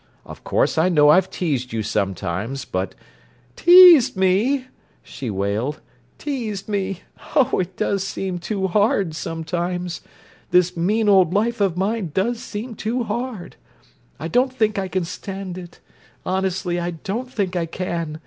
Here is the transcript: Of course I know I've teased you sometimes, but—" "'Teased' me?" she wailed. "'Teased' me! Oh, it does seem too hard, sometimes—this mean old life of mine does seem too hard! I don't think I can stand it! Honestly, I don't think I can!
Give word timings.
Of 0.25 0.43
course 0.43 0.79
I 0.79 0.89
know 0.89 1.09
I've 1.09 1.29
teased 1.29 1.73
you 1.73 1.83
sometimes, 1.83 2.65
but—" 2.65 2.95
"'Teased' 3.55 4.17
me?" 4.17 4.65
she 5.03 5.29
wailed. 5.29 5.79
"'Teased' 6.17 6.67
me! 6.67 7.01
Oh, 7.35 7.59
it 7.59 7.77
does 7.77 8.03
seem 8.03 8.39
too 8.39 8.65
hard, 8.65 9.15
sometimes—this 9.15 10.75
mean 10.75 11.07
old 11.07 11.35
life 11.35 11.61
of 11.61 11.77
mine 11.77 12.09
does 12.15 12.39
seem 12.39 12.73
too 12.73 13.03
hard! 13.03 13.57
I 14.19 14.27
don't 14.27 14.51
think 14.51 14.79
I 14.79 14.87
can 14.87 15.05
stand 15.05 15.55
it! 15.55 15.79
Honestly, 16.25 16.79
I 16.79 16.89
don't 16.89 17.31
think 17.31 17.55
I 17.55 17.67
can! 17.67 18.19